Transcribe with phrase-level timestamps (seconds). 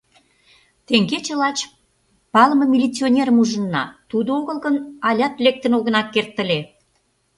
[0.87, 1.57] Теҥгече лач
[2.33, 4.75] палыме милиционерым ужынна, тудо огыл гын,
[5.07, 6.59] алят лектын огына керт ыле.